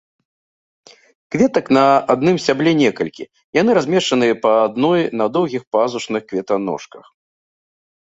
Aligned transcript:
Кветак 1.35 1.67
на 1.77 1.83
адным 2.15 2.39
сцябле 2.47 2.71
некалькі, 2.81 3.29
яны 3.61 3.71
размешчаны 3.81 4.27
па 4.49 4.57
адной 4.67 5.01
на 5.23 5.31
доўгіх 5.39 5.63
пазушных 5.77 6.21
кветаножках. 6.31 7.05